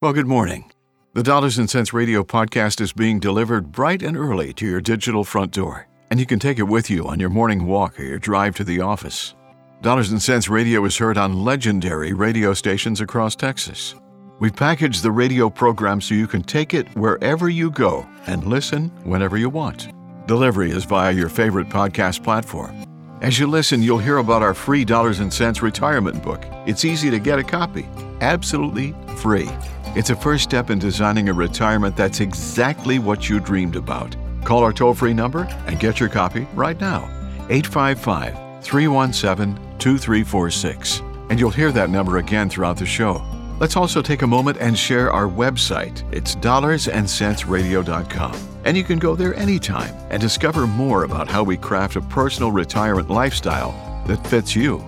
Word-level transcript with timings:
Well, 0.00 0.12
good 0.12 0.28
morning. 0.28 0.70
The 1.14 1.24
Dollars 1.24 1.58
and 1.58 1.68
Cents 1.68 1.92
Radio 1.92 2.22
podcast 2.22 2.80
is 2.80 2.92
being 2.92 3.18
delivered 3.18 3.72
bright 3.72 4.00
and 4.00 4.16
early 4.16 4.52
to 4.52 4.64
your 4.64 4.80
digital 4.80 5.24
front 5.24 5.50
door, 5.50 5.88
and 6.08 6.20
you 6.20 6.26
can 6.26 6.38
take 6.38 6.60
it 6.60 6.68
with 6.68 6.88
you 6.88 7.08
on 7.08 7.18
your 7.18 7.30
morning 7.30 7.66
walk 7.66 7.98
or 7.98 8.04
your 8.04 8.20
drive 8.20 8.54
to 8.58 8.62
the 8.62 8.80
office. 8.80 9.34
Dollars 9.82 10.12
and 10.12 10.22
Cents 10.22 10.48
Radio 10.48 10.84
is 10.84 10.96
heard 10.96 11.18
on 11.18 11.42
legendary 11.42 12.12
radio 12.12 12.54
stations 12.54 13.00
across 13.00 13.34
Texas. 13.34 13.96
We've 14.38 14.54
packaged 14.54 15.02
the 15.02 15.10
radio 15.10 15.50
program 15.50 16.00
so 16.00 16.14
you 16.14 16.28
can 16.28 16.44
take 16.44 16.74
it 16.74 16.86
wherever 16.96 17.48
you 17.48 17.68
go 17.68 18.08
and 18.28 18.46
listen 18.46 18.90
whenever 19.02 19.36
you 19.36 19.50
want. 19.50 19.88
Delivery 20.28 20.70
is 20.70 20.84
via 20.84 21.10
your 21.10 21.28
favorite 21.28 21.70
podcast 21.70 22.22
platform. 22.22 22.84
As 23.20 23.36
you 23.36 23.48
listen, 23.48 23.82
you'll 23.82 23.98
hear 23.98 24.18
about 24.18 24.44
our 24.44 24.54
free 24.54 24.84
Dollars 24.84 25.18
and 25.18 25.34
Cents 25.34 25.60
retirement 25.60 26.22
book. 26.22 26.44
It's 26.68 26.84
easy 26.84 27.10
to 27.10 27.18
get 27.18 27.40
a 27.40 27.42
copy, 27.42 27.88
absolutely 28.20 28.94
free. 29.16 29.50
It's 29.98 30.10
a 30.10 30.16
first 30.16 30.44
step 30.44 30.70
in 30.70 30.78
designing 30.78 31.28
a 31.28 31.32
retirement 31.32 31.96
that's 31.96 32.20
exactly 32.20 33.00
what 33.00 33.28
you 33.28 33.40
dreamed 33.40 33.74
about. 33.74 34.14
Call 34.44 34.62
our 34.62 34.72
toll 34.72 34.94
free 34.94 35.12
number 35.12 35.48
and 35.66 35.80
get 35.80 35.98
your 35.98 36.08
copy 36.08 36.46
right 36.54 36.80
now 36.80 37.10
855 37.50 38.62
317 38.62 39.56
2346. 39.80 41.02
And 41.30 41.40
you'll 41.40 41.50
hear 41.50 41.72
that 41.72 41.90
number 41.90 42.18
again 42.18 42.48
throughout 42.48 42.76
the 42.76 42.86
show. 42.86 43.20
Let's 43.58 43.74
also 43.74 44.00
take 44.00 44.22
a 44.22 44.26
moment 44.28 44.58
and 44.60 44.78
share 44.78 45.12
our 45.12 45.26
website. 45.26 46.04
It's 46.14 46.36
dollarsandcentsradio.com. 46.36 48.36
And 48.66 48.76
you 48.76 48.84
can 48.84 49.00
go 49.00 49.16
there 49.16 49.34
anytime 49.34 49.92
and 50.10 50.22
discover 50.22 50.68
more 50.68 51.02
about 51.02 51.26
how 51.26 51.42
we 51.42 51.56
craft 51.56 51.96
a 51.96 52.02
personal 52.02 52.52
retirement 52.52 53.10
lifestyle 53.10 53.72
that 54.06 54.24
fits 54.28 54.54
you. 54.54 54.80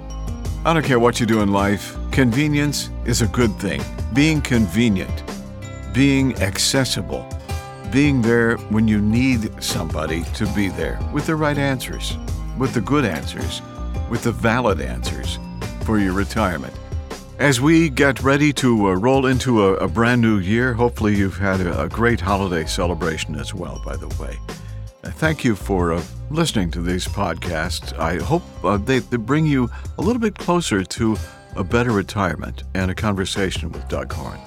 I 0.65 0.73
don't 0.73 0.84
care 0.84 1.01
what 1.01 1.18
you 1.18 1.27
do 1.27 1.40
in 1.40 1.51
life, 1.51 1.96
convenience 2.20 2.91
is 3.06 3.23
a 3.23 3.27
good 3.29 3.51
thing. 3.59 3.83
Being 4.12 4.42
convenient, 4.42 5.23
being 5.95 6.37
accessible, 6.43 7.27
being 7.91 8.20
there 8.20 8.59
when 8.69 8.87
you 8.87 9.01
need 9.01 9.51
somebody 9.62 10.24
to 10.35 10.45
be 10.54 10.68
there 10.68 11.01
with 11.15 11.24
the 11.24 11.35
right 11.35 11.57
answers, 11.57 12.18
with 12.59 12.74
the 12.74 12.82
good 12.82 13.07
answers, 13.07 13.62
with 14.10 14.23
the 14.23 14.32
valid 14.32 14.82
answers 14.82 15.38
for 15.87 15.99
your 15.99 16.12
retirement. 16.12 16.74
As 17.38 17.59
we 17.59 17.88
get 17.88 18.23
ready 18.23 18.52
to 18.52 18.88
uh, 18.88 18.95
roll 18.96 19.24
into 19.24 19.65
a, 19.65 19.77
a, 19.77 19.88
brand 19.88 20.21
new 20.21 20.40
year, 20.40 20.74
hopefully 20.74 21.16
you've 21.16 21.38
had 21.38 21.62
a, 21.62 21.84
a, 21.84 21.88
great 21.88 22.21
holiday 22.21 22.66
celebration 22.66 23.34
as 23.34 23.55
well, 23.55 23.80
by 23.82 23.96
the 23.96 24.09
way. 24.23 24.37
Uh, 25.02 25.10
thank 25.10 25.43
you 25.43 25.57
for 25.57 25.95
uh, 25.95 26.02
listening 26.30 26.71
to 26.73 26.82
these 26.82 27.09
podcasts. 27.09 27.99
I 27.99 28.23
hope 28.23 28.43
uh, 28.62 28.77
they, 28.77 28.99
they 28.99 29.16
bring 29.16 29.46
you 29.46 29.71
a 29.96 30.02
little 30.02 30.21
bit 30.21 30.37
closer 30.37 30.84
to 30.84 31.16
a 31.56 31.65
better 31.65 31.93
retirement 31.93 32.62
and 32.74 32.90
a 32.90 32.95
conversation 32.95 33.70
with 33.73 33.88
Doug 33.88 34.12
Horn. 34.12 34.38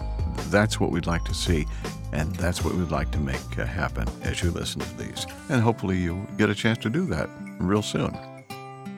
That's 0.49 0.79
what 0.79 0.91
we'd 0.91 1.05
like 1.05 1.23
to 1.25 1.33
see, 1.33 1.65
and 2.11 2.35
that's 2.35 2.63
what 2.63 2.73
we'd 2.75 2.91
like 2.91 3.11
to 3.11 3.19
make 3.19 3.59
uh, 3.59 3.65
happen 3.65 4.07
as 4.23 4.41
you 4.41 4.51
listen 4.51 4.81
to 4.81 4.97
these. 4.97 5.25
And 5.49 5.61
hopefully 5.61 5.97
you 5.97 6.27
get 6.37 6.49
a 6.49 6.55
chance 6.55 6.77
to 6.79 6.89
do 6.89 7.05
that 7.07 7.29
real 7.59 7.81
soon. 7.81 8.17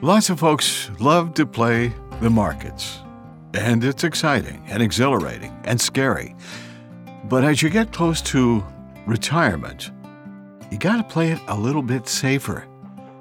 Lots 0.02 0.30
of 0.30 0.38
folks 0.38 0.90
love 1.00 1.34
to 1.34 1.46
play 1.46 1.92
the 2.20 2.30
markets 2.30 3.00
and 3.56 3.82
it's 3.84 4.04
exciting 4.04 4.62
and 4.66 4.82
exhilarating 4.82 5.58
and 5.64 5.80
scary. 5.80 6.34
But 7.24 7.44
as 7.44 7.62
you 7.62 7.70
get 7.70 7.92
close 7.92 8.20
to 8.22 8.64
retirement, 9.06 9.90
you 10.70 10.78
got 10.78 10.96
to 10.96 11.04
play 11.04 11.32
it 11.32 11.40
a 11.48 11.56
little 11.56 11.82
bit 11.82 12.08
safer 12.08 12.66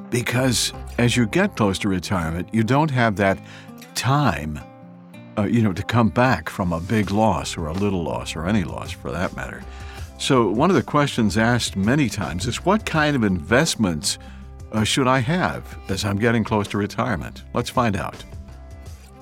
because 0.10 0.74
as 0.98 1.16
you 1.16 1.26
get 1.26 1.56
close 1.56 1.80
to 1.80 1.90
retirement, 1.90 2.50
you 2.54 2.64
don't 2.64 2.92
have 2.92 3.16
that 3.16 3.40
time, 3.96 4.60
uh, 5.38 5.44
you 5.44 5.62
know, 5.62 5.74
to 5.74 5.84
come 5.84 6.10
back 6.10 6.50
from 6.50 6.74
a 6.74 6.80
big 6.80 7.12
loss 7.12 7.58
or 7.58 7.68
a 7.68 7.74
little 7.74 8.04
loss 8.04 8.36
or 8.36 8.46
any 8.46 8.64
loss 8.64 8.92
for 8.92 9.12
that 9.12 9.36
matter. 9.36 9.64
So, 10.18 10.50
one 10.50 10.70
of 10.70 10.76
the 10.76 10.84
questions 10.84 11.38
asked 11.38 11.76
many 11.76 12.08
times 12.08 12.46
is 12.46 12.66
what 12.66 12.86
kind 12.86 13.16
of 13.16 13.24
investments 13.24 14.18
uh, 14.72 14.84
should 14.84 15.08
I 15.08 15.20
have 15.20 15.78
as 15.90 16.06
I'm 16.06 16.18
getting 16.18 16.44
close 16.44 16.68
to 16.70 16.78
retirement? 16.78 17.44
Let's 17.54 17.70
find 17.70 17.96
out. 17.96 18.24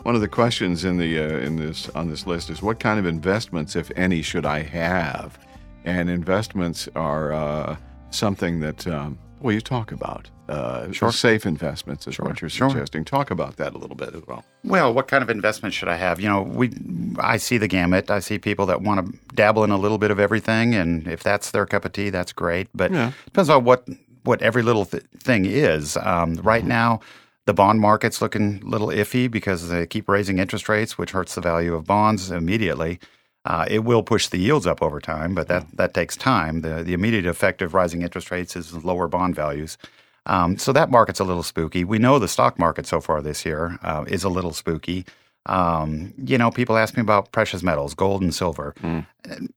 One 0.03 0.15
of 0.15 0.21
the 0.21 0.27
questions 0.27 0.83
in 0.83 0.97
the 0.97 1.19
uh, 1.19 1.37
in 1.39 1.55
this 1.55 1.89
on 1.89 2.09
this 2.09 2.27
list 2.27 2.49
is 2.49 2.61
what 2.61 2.79
kind 2.79 2.99
of 2.99 3.05
investments, 3.05 3.75
if 3.75 3.91
any, 3.95 4.21
should 4.21 4.45
I 4.45 4.61
have? 4.61 5.39
And 5.85 6.09
investments 6.09 6.89
are 6.95 7.33
uh, 7.33 7.75
something 8.09 8.59
that 8.59 8.85
um, 8.87 9.17
well 9.43 9.53
you 9.53 9.61
talk 9.61 9.91
about. 9.91 10.29
Uh, 10.49 10.91
sure. 10.91 11.11
Safe 11.11 11.45
investments 11.45 12.07
is 12.07 12.15
sure. 12.15 12.25
what 12.25 12.41
you're 12.41 12.49
suggesting. 12.49 13.01
Sure. 13.01 13.19
Talk 13.19 13.31
about 13.31 13.57
that 13.57 13.73
a 13.73 13.77
little 13.77 13.95
bit 13.95 14.13
as 14.13 14.25
well. 14.27 14.43
Well, 14.63 14.93
what 14.93 15.07
kind 15.07 15.23
of 15.23 15.29
investment 15.29 15.73
should 15.73 15.87
I 15.87 15.95
have? 15.95 16.19
You 16.19 16.27
know, 16.29 16.41
we 16.41 16.71
I 17.19 17.37
see 17.37 17.57
the 17.57 17.67
gamut. 17.67 18.09
I 18.09 18.19
see 18.19 18.39
people 18.39 18.65
that 18.65 18.81
want 18.81 19.05
to 19.05 19.19
dabble 19.35 19.63
in 19.63 19.69
a 19.71 19.77
little 19.77 19.97
bit 19.97 20.11
of 20.11 20.19
everything, 20.19 20.73
and 20.73 21.07
if 21.07 21.23
that's 21.23 21.51
their 21.51 21.65
cup 21.65 21.85
of 21.85 21.93
tea, 21.93 22.09
that's 22.09 22.33
great. 22.33 22.67
But 22.73 22.91
yeah. 22.91 23.11
depends 23.25 23.49
on 23.49 23.63
what 23.63 23.87
what 24.23 24.41
every 24.41 24.63
little 24.63 24.85
th- 24.85 25.03
thing 25.19 25.45
is. 25.45 25.97
Um, 25.97 26.35
right 26.35 26.61
mm-hmm. 26.61 26.69
now 26.69 26.99
the 27.45 27.53
bond 27.53 27.79
market's 27.81 28.21
looking 28.21 28.61
a 28.63 28.65
little 28.65 28.87
iffy 28.87 29.29
because 29.29 29.69
they 29.69 29.85
keep 29.85 30.07
raising 30.07 30.39
interest 30.39 30.69
rates, 30.69 30.97
which 30.97 31.11
hurts 31.11 31.35
the 31.35 31.41
value 31.41 31.73
of 31.73 31.85
bonds 31.85 32.31
immediately. 32.31 32.99
Uh, 33.45 33.65
it 33.69 33.79
will 33.79 34.03
push 34.03 34.27
the 34.27 34.37
yields 34.37 34.65
up 34.65 34.81
over 34.81 35.01
time, 35.01 35.35
but 35.35 35.47
that, 35.49 35.65
that 35.75 35.93
takes 35.93 36.15
time. 36.15 36.61
The, 36.61 36.81
the 36.81 36.93
immediate 36.93 37.25
effect 37.25 37.61
of 37.61 37.73
rising 37.73 38.01
interest 38.01 38.31
rates 38.31 38.55
is 38.55 38.85
lower 38.85 39.07
bond 39.07 39.35
values. 39.35 39.77
Um, 40.25 40.57
so 40.57 40.71
that 40.71 40.89
market's 40.89 41.19
a 41.19 41.25
little 41.25 41.43
spooky. 41.43 41.83
We 41.83 41.99
know 41.99 42.19
the 42.19 42.29
stock 42.29 42.57
market 42.57 42.85
so 42.85 43.01
far 43.01 43.21
this 43.21 43.45
year 43.45 43.77
uh, 43.83 44.05
is 44.07 44.23
a 44.23 44.29
little 44.29 44.53
spooky. 44.53 45.05
Um, 45.45 46.13
you 46.17 46.37
know, 46.37 46.51
people 46.51 46.77
ask 46.77 46.95
me 46.95 47.01
about 47.01 47.33
precious 47.33 47.61
metals, 47.61 47.93
gold 47.93 48.21
and 48.21 48.33
silver. 48.33 48.73
Mm. 48.81 49.05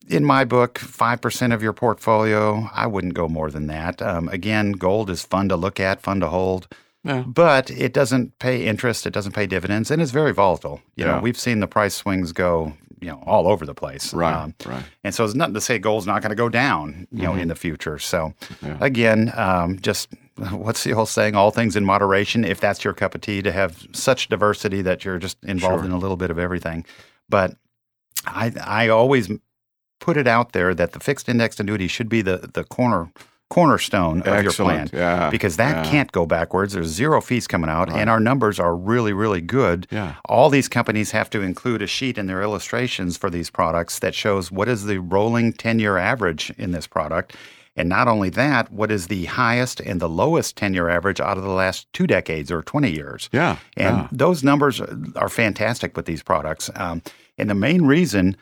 In 0.08 0.24
my 0.24 0.44
book, 0.44 0.74
5% 0.74 1.54
of 1.54 1.62
your 1.62 1.72
portfolio, 1.72 2.68
I 2.74 2.88
wouldn't 2.88 3.14
go 3.14 3.28
more 3.28 3.50
than 3.50 3.68
that. 3.68 4.02
Um, 4.02 4.28
again, 4.30 4.72
gold 4.72 5.10
is 5.10 5.22
fun 5.22 5.48
to 5.48 5.56
look 5.56 5.78
at, 5.78 6.02
fun 6.02 6.20
to 6.20 6.28
hold. 6.28 6.66
Yeah. 7.04 7.22
But 7.24 7.70
it 7.70 7.92
doesn't 7.92 8.36
pay 8.40 8.66
interest, 8.66 9.06
it 9.06 9.12
doesn't 9.12 9.30
pay 9.30 9.46
dividends, 9.46 9.92
and 9.92 10.02
it's 10.02 10.10
very 10.10 10.32
volatile. 10.32 10.80
You 10.96 11.04
yeah. 11.04 11.12
know, 11.12 11.20
we've 11.20 11.38
seen 11.38 11.60
the 11.60 11.68
price 11.68 11.94
swings 11.94 12.32
go, 12.32 12.72
you 13.00 13.08
know, 13.08 13.22
all 13.26 13.46
over 13.46 13.66
the 13.66 13.74
place. 13.74 14.12
Right. 14.14 14.34
Um, 14.34 14.54
right. 14.64 14.84
And 15.04 15.14
so 15.14 15.24
it's 15.24 15.34
nothing 15.34 15.54
to 15.54 15.60
say 15.60 15.78
gold's 15.78 16.06
not 16.06 16.22
going 16.22 16.30
to 16.30 16.36
go 16.36 16.48
down, 16.48 17.06
you 17.10 17.22
know, 17.22 17.32
mm-hmm. 17.32 17.40
in 17.40 17.48
the 17.48 17.54
future. 17.54 17.98
So 17.98 18.34
yeah. 18.62 18.78
again, 18.80 19.32
um, 19.34 19.78
just 19.80 20.08
what's 20.50 20.84
the 20.84 20.92
old 20.92 21.08
saying? 21.08 21.34
All 21.34 21.50
things 21.50 21.76
in 21.76 21.84
moderation. 21.84 22.44
If 22.44 22.60
that's 22.60 22.84
your 22.84 22.94
cup 22.94 23.14
of 23.14 23.20
tea, 23.20 23.42
to 23.42 23.52
have 23.52 23.86
such 23.92 24.28
diversity 24.28 24.82
that 24.82 25.04
you're 25.04 25.18
just 25.18 25.42
involved 25.44 25.82
sure. 25.82 25.86
in 25.86 25.92
a 25.92 25.98
little 25.98 26.16
bit 26.16 26.30
of 26.30 26.38
everything. 26.38 26.84
But 27.28 27.56
I 28.26 28.52
I 28.62 28.88
always 28.88 29.30
put 29.98 30.16
it 30.16 30.26
out 30.26 30.52
there 30.52 30.74
that 30.74 30.92
the 30.92 31.00
fixed 31.00 31.28
indexed 31.28 31.60
annuity 31.60 31.88
should 31.88 32.08
be 32.08 32.22
the 32.22 32.50
the 32.52 32.64
corner 32.64 33.10
cornerstone 33.48 34.22
of 34.22 34.28
Excellent. 34.28 34.92
your 34.92 35.00
plan 35.00 35.24
yeah. 35.24 35.30
because 35.30 35.56
that 35.56 35.84
yeah. 35.84 35.90
can't 35.90 36.10
go 36.10 36.26
backwards. 36.26 36.72
There's 36.72 36.88
zero 36.88 37.20
fees 37.20 37.46
coming 37.46 37.70
out, 37.70 37.88
right. 37.88 38.00
and 38.00 38.10
our 38.10 38.18
numbers 38.18 38.58
are 38.58 38.74
really, 38.74 39.12
really 39.12 39.40
good. 39.40 39.86
Yeah. 39.90 40.16
All 40.24 40.50
these 40.50 40.68
companies 40.68 41.12
have 41.12 41.30
to 41.30 41.42
include 41.42 41.80
a 41.80 41.86
sheet 41.86 42.18
in 42.18 42.26
their 42.26 42.42
illustrations 42.42 43.16
for 43.16 43.30
these 43.30 43.50
products 43.50 44.00
that 44.00 44.14
shows 44.14 44.50
what 44.50 44.68
is 44.68 44.84
the 44.84 44.98
rolling 44.98 45.52
10 45.52 45.78
year 45.78 45.96
average 45.96 46.50
in 46.58 46.72
this 46.72 46.86
product. 46.86 47.36
And 47.76 47.88
not 47.88 48.08
only 48.08 48.30
that, 48.30 48.72
what 48.72 48.90
is 48.90 49.08
the 49.08 49.26
highest 49.26 49.80
and 49.80 50.00
the 50.00 50.08
lowest 50.08 50.56
10 50.56 50.74
year 50.74 50.88
average 50.88 51.20
out 51.20 51.36
of 51.36 51.44
the 51.44 51.50
last 51.50 51.92
two 51.92 52.06
decades 52.06 52.50
or 52.50 52.62
20 52.62 52.90
years? 52.90 53.28
Yeah. 53.32 53.58
And 53.76 53.96
yeah. 53.98 54.08
those 54.10 54.42
numbers 54.42 54.80
are 54.80 55.28
fantastic 55.28 55.96
with 55.96 56.06
these 56.06 56.22
products. 56.22 56.70
Um, 56.74 57.02
and 57.38 57.50
the 57.50 57.54
main 57.54 57.82
reason 57.82 58.36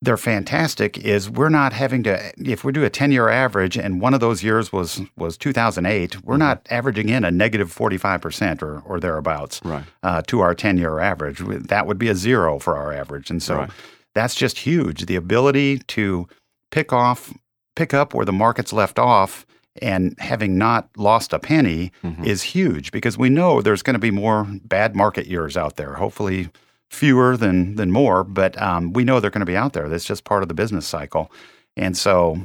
they're 0.00 0.16
fantastic 0.16 0.96
is 0.98 1.28
we're 1.28 1.48
not 1.48 1.72
having 1.72 2.02
to 2.04 2.32
if 2.38 2.62
we 2.64 2.72
do 2.72 2.84
a 2.84 2.90
10 2.90 3.10
year 3.10 3.28
average 3.28 3.76
and 3.76 4.00
one 4.00 4.14
of 4.14 4.20
those 4.20 4.42
years 4.42 4.72
was 4.72 5.00
was 5.16 5.36
2008 5.36 6.22
we're 6.22 6.34
mm-hmm. 6.34 6.40
not 6.40 6.66
averaging 6.70 7.08
in 7.08 7.24
a 7.24 7.30
negative 7.30 7.74
45% 7.74 8.62
or, 8.62 8.80
or 8.80 9.00
thereabouts 9.00 9.60
right. 9.64 9.84
uh, 10.02 10.22
to 10.22 10.40
our 10.40 10.54
10 10.54 10.78
year 10.78 11.00
average 11.00 11.38
that 11.40 11.86
would 11.86 11.98
be 11.98 12.08
a 12.08 12.14
zero 12.14 12.58
for 12.58 12.76
our 12.76 12.92
average 12.92 13.30
and 13.30 13.42
so 13.42 13.56
right. 13.56 13.70
that's 14.14 14.34
just 14.34 14.58
huge 14.58 15.06
the 15.06 15.16
ability 15.16 15.78
to 15.88 16.28
pick 16.70 16.92
off 16.92 17.32
pick 17.74 17.92
up 17.92 18.14
where 18.14 18.26
the 18.26 18.32
market's 18.32 18.72
left 18.72 18.98
off 18.98 19.46
and 19.80 20.16
having 20.18 20.58
not 20.58 20.88
lost 20.96 21.32
a 21.32 21.38
penny 21.38 21.92
mm-hmm. 22.02 22.24
is 22.24 22.42
huge 22.42 22.90
because 22.90 23.16
we 23.16 23.28
know 23.28 23.60
there's 23.62 23.82
going 23.82 23.94
to 23.94 24.00
be 24.00 24.10
more 24.10 24.46
bad 24.64 24.94
market 24.94 25.26
years 25.26 25.56
out 25.56 25.76
there 25.76 25.94
hopefully 25.94 26.48
fewer 26.90 27.36
than 27.36 27.76
than 27.76 27.90
more, 27.90 28.24
but 28.24 28.60
um, 28.60 28.92
we 28.92 29.04
know 29.04 29.20
they're 29.20 29.30
going 29.30 29.40
to 29.40 29.46
be 29.46 29.56
out 29.56 29.72
there. 29.72 29.88
That's 29.88 30.04
just 30.04 30.24
part 30.24 30.42
of 30.42 30.48
the 30.48 30.54
business 30.54 30.86
cycle, 30.86 31.30
and 31.76 31.96
so 31.96 32.40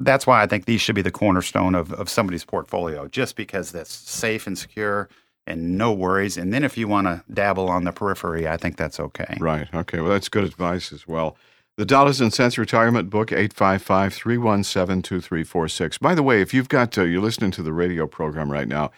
that's 0.00 0.26
why 0.26 0.42
I 0.42 0.46
think 0.46 0.66
these 0.66 0.80
should 0.80 0.94
be 0.94 1.02
the 1.02 1.10
cornerstone 1.10 1.74
of, 1.74 1.92
of 1.92 2.08
somebody's 2.08 2.44
portfolio, 2.44 3.08
just 3.08 3.36
because 3.36 3.72
that's 3.72 3.92
safe 3.92 4.46
and 4.46 4.56
secure 4.56 5.08
and 5.48 5.78
no 5.78 5.92
worries. 5.92 6.36
And 6.36 6.52
then 6.52 6.62
if 6.62 6.76
you 6.76 6.86
want 6.86 7.06
to 7.06 7.24
dabble 7.32 7.68
on 7.68 7.84
the 7.84 7.92
periphery, 7.92 8.46
I 8.46 8.56
think 8.56 8.76
that's 8.76 9.00
okay. 9.00 9.36
Right. 9.40 9.66
Okay. 9.74 10.00
Well, 10.00 10.10
that's 10.10 10.28
good 10.28 10.44
advice 10.44 10.92
as 10.92 11.08
well. 11.08 11.36
The 11.76 11.86
Dollars 11.86 12.20
and 12.20 12.34
Cents 12.34 12.58
Retirement 12.58 13.08
Book, 13.08 13.32
855 13.32 14.12
317 14.12 15.02
2346. 15.02 15.98
By 15.98 16.14
the 16.14 16.22
way, 16.22 16.42
if 16.42 16.52
you've 16.52 16.68
got, 16.68 16.96
uh, 16.98 17.02
you're 17.02 17.22
listening 17.22 17.50
to 17.52 17.62
the 17.62 17.72
radio 17.72 18.06
program 18.06 18.52
right 18.52 18.68
now, 18.68 18.90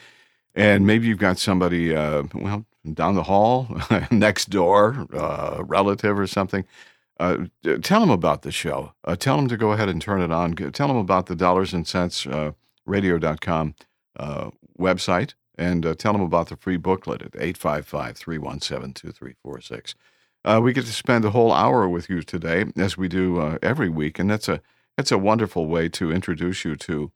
and 0.54 0.86
maybe 0.86 1.06
you've 1.06 1.18
got 1.18 1.38
somebody, 1.38 1.94
uh, 1.94 2.24
well, 2.34 2.64
down 2.94 3.14
the 3.14 3.24
hall, 3.24 3.68
next 4.10 4.50
door, 4.50 5.06
uh, 5.12 5.62
relative 5.66 6.18
or 6.18 6.26
something. 6.26 6.64
uh, 7.18 7.46
tell 7.82 8.00
them 8.00 8.10
about 8.10 8.42
the 8.42 8.50
show. 8.52 8.92
Uh, 9.04 9.14
tell 9.16 9.36
them 9.36 9.48
to 9.48 9.56
go 9.56 9.72
ahead 9.72 9.88
and 9.88 10.00
turn 10.00 10.22
it 10.22 10.32
on. 10.32 10.54
Tell 10.54 10.88
them 10.88 10.96
about 10.96 11.26
the 11.26 11.36
dollars 11.36 11.74
and 11.74 11.86
cents 11.86 12.26
uh, 12.26 12.52
radio.com 12.86 13.74
uh, 14.18 14.50
website 14.78 15.34
and 15.58 15.84
uh, 15.84 15.94
tell 15.94 16.12
them 16.14 16.22
about 16.22 16.48
the 16.48 16.56
free 16.56 16.78
booklet 16.78 17.20
at 17.20 17.34
855 17.36 18.16
317 18.16 18.94
2346. 18.94 19.94
Uh, 20.42 20.60
we 20.62 20.72
get 20.72 20.86
to 20.86 20.92
spend 20.92 21.24
a 21.26 21.30
whole 21.30 21.52
hour 21.52 21.86
with 21.86 22.08
you 22.08 22.22
today, 22.22 22.64
as 22.78 22.96
we 22.96 23.08
do 23.08 23.38
uh, 23.38 23.58
every 23.62 23.90
week, 23.90 24.18
and 24.18 24.30
that's 24.30 24.48
a 24.48 24.62
that's 24.96 25.12
a 25.12 25.18
wonderful 25.18 25.66
way 25.66 25.88
to 25.90 26.10
introduce 26.10 26.64
you 26.64 26.76
to 26.76 27.12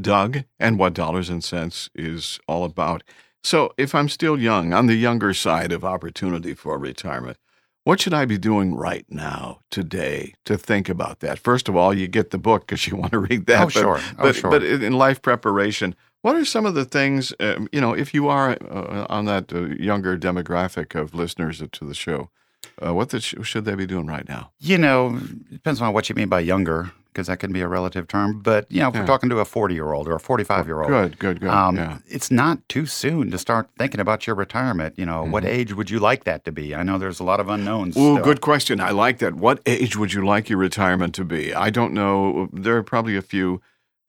Doug 0.00 0.44
and 0.58 0.78
what 0.78 0.94
dollars 0.94 1.28
and 1.28 1.42
cents 1.42 1.90
is 1.94 2.38
all 2.46 2.64
about. 2.64 3.02
So, 3.42 3.72
if 3.78 3.94
I'm 3.94 4.08
still 4.08 4.38
young, 4.38 4.72
on 4.72 4.86
the 4.86 4.96
younger 4.96 5.32
side 5.32 5.72
of 5.72 5.84
opportunity 5.84 6.54
for 6.54 6.78
retirement, 6.78 7.38
what 7.84 8.00
should 8.00 8.12
I 8.12 8.26
be 8.26 8.36
doing 8.36 8.74
right 8.74 9.06
now, 9.08 9.60
today, 9.70 10.34
to 10.44 10.58
think 10.58 10.88
about 10.88 11.20
that? 11.20 11.38
First 11.38 11.68
of 11.68 11.76
all, 11.76 11.94
you 11.94 12.06
get 12.06 12.30
the 12.30 12.38
book 12.38 12.66
because 12.66 12.86
you 12.86 12.96
want 13.02 13.12
to 13.12 13.18
read 13.18 13.46
that. 13.46 13.62
Oh, 13.62 13.64
but, 13.64 13.72
sure. 13.72 13.98
Oh, 13.98 14.14
but, 14.18 14.36
sure. 14.36 14.50
But 14.50 14.62
in 14.62 14.92
life 14.92 15.22
preparation, 15.22 15.94
what 16.22 16.36
are 16.36 16.44
some 16.44 16.66
of 16.66 16.74
the 16.74 16.84
things, 16.84 17.32
um, 17.40 17.68
you 17.72 17.80
know, 17.80 17.94
if 17.94 18.12
you 18.12 18.28
are 18.28 18.58
uh, 18.70 19.06
on 19.08 19.24
that 19.24 19.52
uh, 19.52 19.60
younger 19.60 20.18
demographic 20.18 20.94
of 20.94 21.14
listeners 21.14 21.62
to 21.72 21.84
the 21.84 21.94
show, 21.94 22.28
uh, 22.84 22.92
what 22.92 23.08
the, 23.08 23.20
should 23.20 23.64
they 23.64 23.74
be 23.74 23.86
doing 23.86 24.06
right 24.06 24.28
now? 24.28 24.52
You 24.58 24.76
know, 24.76 25.16
it 25.16 25.50
depends 25.50 25.80
on 25.80 25.94
what 25.94 26.10
you 26.10 26.14
mean 26.14 26.28
by 26.28 26.40
younger, 26.40 26.92
because 27.12 27.26
that 27.26 27.38
can 27.38 27.52
be 27.52 27.60
a 27.60 27.68
relative 27.68 28.08
term. 28.08 28.40
But, 28.40 28.66
you 28.70 28.80
know, 28.80 28.88
if 28.88 28.94
yeah. 28.94 29.00
we're 29.00 29.06
talking 29.06 29.28
to 29.30 29.38
a 29.38 29.44
40 29.44 29.74
year 29.74 29.92
old 29.92 30.08
or 30.08 30.14
a 30.14 30.20
45 30.20 30.66
year 30.66 30.80
old, 30.80 30.88
good, 30.88 31.18
good, 31.18 31.40
good. 31.40 31.50
Um, 31.50 31.76
yeah. 31.76 31.98
It's 32.06 32.30
not 32.30 32.66
too 32.68 32.86
soon 32.86 33.30
to 33.30 33.38
start 33.38 33.68
thinking 33.78 34.00
about 34.00 34.26
your 34.26 34.36
retirement. 34.36 34.94
You 34.96 35.06
know, 35.06 35.22
mm-hmm. 35.22 35.32
what 35.32 35.44
age 35.44 35.74
would 35.74 35.90
you 35.90 35.98
like 35.98 36.24
that 36.24 36.44
to 36.44 36.52
be? 36.52 36.74
I 36.74 36.82
know 36.82 36.98
there's 36.98 37.20
a 37.20 37.24
lot 37.24 37.40
of 37.40 37.48
unknowns. 37.48 37.96
Oh, 37.96 38.20
good 38.22 38.40
question. 38.40 38.80
I 38.80 38.90
like 38.90 39.18
that. 39.18 39.34
What 39.34 39.60
age 39.66 39.96
would 39.96 40.12
you 40.12 40.24
like 40.24 40.48
your 40.48 40.58
retirement 40.58 41.14
to 41.16 41.24
be? 41.24 41.54
I 41.54 41.70
don't 41.70 41.92
know. 41.92 42.48
There 42.52 42.76
are 42.76 42.82
probably 42.82 43.16
a 43.16 43.22
few 43.22 43.60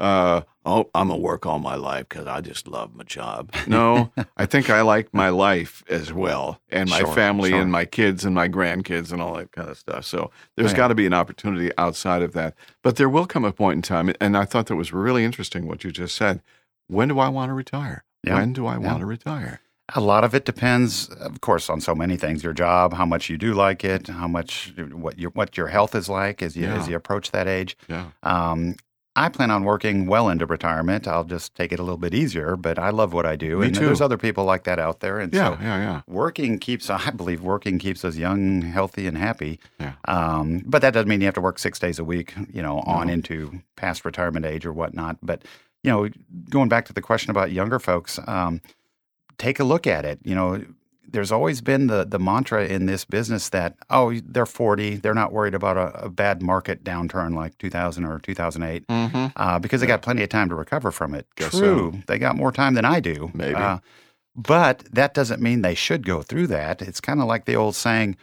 uh, 0.01 0.41
oh, 0.65 0.89
I'm 0.95 1.09
gonna 1.09 1.19
work 1.19 1.45
all 1.45 1.59
my 1.59 1.75
life 1.75 2.09
because 2.09 2.25
I 2.25 2.41
just 2.41 2.67
love 2.67 2.95
my 2.95 3.03
job. 3.03 3.53
No, 3.67 4.11
I 4.35 4.47
think 4.47 4.69
I 4.71 4.81
like 4.81 5.13
my 5.13 5.29
life 5.29 5.83
as 5.87 6.11
well, 6.11 6.59
and 6.69 6.89
my 6.89 6.99
sure, 6.99 7.13
family, 7.13 7.51
sure. 7.51 7.61
and 7.61 7.71
my 7.71 7.85
kids, 7.85 8.25
and 8.25 8.33
my 8.33 8.49
grandkids, 8.49 9.11
and 9.11 9.21
all 9.21 9.35
that 9.35 9.51
kind 9.51 9.69
of 9.69 9.77
stuff. 9.77 10.05
So 10.05 10.31
there's 10.57 10.71
oh, 10.71 10.73
yeah. 10.73 10.77
got 10.77 10.87
to 10.87 10.95
be 10.95 11.05
an 11.05 11.13
opportunity 11.13 11.69
outside 11.77 12.23
of 12.23 12.33
that. 12.33 12.55
But 12.81 12.95
there 12.95 13.09
will 13.09 13.27
come 13.27 13.45
a 13.45 13.53
point 13.53 13.77
in 13.77 13.81
time, 13.83 14.11
and 14.19 14.35
I 14.35 14.45
thought 14.45 14.65
that 14.65 14.75
was 14.75 14.91
really 14.91 15.23
interesting 15.23 15.67
what 15.67 15.83
you 15.83 15.91
just 15.91 16.15
said. 16.15 16.41
When 16.87 17.07
do 17.07 17.19
I 17.19 17.29
want 17.29 17.49
to 17.49 17.53
retire? 17.53 18.03
Yeah. 18.23 18.35
When 18.35 18.53
do 18.53 18.65
I 18.65 18.73
yeah. 18.73 18.87
want 18.87 18.99
to 19.01 19.05
retire? 19.05 19.61
A 19.93 20.01
lot 20.01 20.23
of 20.23 20.33
it 20.33 20.45
depends, 20.45 21.09
of 21.09 21.41
course, 21.41 21.69
on 21.69 21.79
so 21.79 21.93
many 21.93 22.17
things: 22.17 22.43
your 22.43 22.53
job, 22.53 22.93
how 22.93 23.05
much 23.05 23.29
you 23.29 23.37
do 23.37 23.53
like 23.53 23.83
it, 23.83 24.07
how 24.07 24.27
much 24.27 24.73
what 24.91 25.19
your 25.19 25.29
what 25.31 25.57
your 25.57 25.67
health 25.67 25.93
is 25.93 26.09
like 26.09 26.41
as 26.41 26.55
you 26.57 26.63
yeah. 26.63 26.79
as 26.79 26.87
you 26.87 26.95
approach 26.95 27.29
that 27.31 27.47
age. 27.47 27.77
Yeah. 27.87 28.07
Um, 28.23 28.77
I 29.15 29.27
plan 29.27 29.51
on 29.51 29.65
working 29.65 30.05
well 30.05 30.29
into 30.29 30.45
retirement. 30.45 31.05
I'll 31.05 31.25
just 31.25 31.53
take 31.55 31.73
it 31.73 31.79
a 31.79 31.83
little 31.83 31.97
bit 31.97 32.13
easier, 32.13 32.55
but 32.55 32.79
I 32.79 32.91
love 32.91 33.11
what 33.11 33.25
I 33.25 33.35
do. 33.35 33.57
Me 33.59 33.67
and 33.67 33.75
too. 33.75 33.85
there's 33.85 33.99
other 33.99 34.17
people 34.17 34.45
like 34.45 34.63
that 34.63 34.79
out 34.79 35.01
there. 35.01 35.19
And 35.19 35.33
yeah, 35.33 35.57
so 35.57 35.61
yeah, 35.61 35.77
yeah. 35.77 36.01
working 36.07 36.59
keeps, 36.59 36.89
I 36.89 37.09
believe, 37.11 37.41
working 37.41 37.77
keeps 37.77 38.05
us 38.05 38.15
young, 38.15 38.61
healthy, 38.61 39.07
and 39.07 39.17
happy. 39.17 39.59
Yeah. 39.81 39.93
Um, 40.05 40.63
but 40.65 40.81
that 40.81 40.93
doesn't 40.93 41.09
mean 41.09 41.19
you 41.19 41.25
have 41.27 41.33
to 41.35 41.41
work 41.41 41.59
six 41.59 41.77
days 41.77 41.99
a 41.99 42.05
week, 42.05 42.33
you 42.53 42.61
know, 42.61 42.79
on 42.81 43.07
No. 43.07 43.13
into 43.13 43.61
past 43.75 44.05
retirement 44.05 44.45
age 44.45 44.65
or 44.65 44.71
whatnot. 44.71 45.17
But, 45.21 45.43
you 45.83 45.91
know, 45.91 46.07
going 46.49 46.69
back 46.69 46.85
to 46.85 46.93
the 46.93 47.01
question 47.01 47.31
about 47.31 47.51
younger 47.51 47.79
folks, 47.79 48.17
um, 48.27 48.61
take 49.37 49.59
a 49.59 49.65
look 49.65 49.87
at 49.87 50.05
it. 50.05 50.19
You 50.23 50.35
know, 50.35 50.63
there's 51.11 51.31
always 51.31 51.61
been 51.61 51.87
the 51.87 52.05
the 52.05 52.19
mantra 52.19 52.65
in 52.65 52.85
this 52.85 53.05
business 53.05 53.49
that 53.49 53.75
oh 53.89 54.13
they're 54.25 54.45
40 54.45 54.97
they're 54.97 55.13
not 55.13 55.31
worried 55.31 55.53
about 55.53 55.77
a, 55.77 56.05
a 56.05 56.09
bad 56.09 56.41
market 56.41 56.83
downturn 56.83 57.35
like 57.35 57.57
2000 57.57 58.05
or 58.05 58.19
2008 58.19 58.87
Mm-hmm. 58.87 59.25
uh, 59.35 59.59
because 59.59 59.81
they 59.81 59.87
got 59.87 60.01
plenty 60.01 60.23
of 60.23 60.29
time 60.29 60.49
to 60.49 60.55
recover 60.55 60.91
from 60.91 61.13
it. 61.13 61.27
Guess 61.35 61.57
True, 61.57 62.01
they 62.07 62.17
got 62.17 62.35
more 62.35 62.51
time 62.51 62.73
than 62.73 62.85
I 62.85 62.99
do. 62.99 63.31
Maybe. 63.33 63.55
Uh, 63.55 63.79
but 64.35 64.79
that 64.91 65.13
doesn't 65.13 65.41
mean 65.41 65.61
they 65.61 65.75
should 65.75 66.05
go 66.05 66.21
through 66.21 66.47
that. 66.47 66.81
It's 66.81 67.01
kind 67.01 67.19
of 67.19 67.27
like 67.27 67.45
the 67.45 67.55
old 67.55 67.75
saying. 67.75 68.15